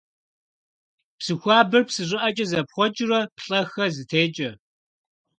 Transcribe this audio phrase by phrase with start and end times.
[1.17, 4.51] Псы хуабэр псы щӀыӀэкӀэ зэпхъуэкӀыурэ, плӀэ-хэ зытекӀэ.